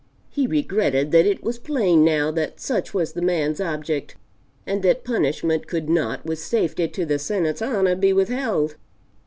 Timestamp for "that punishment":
4.81-5.67